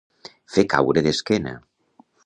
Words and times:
Fer 0.55 0.63
caure 0.73 1.05
d'esquena. 1.09 1.57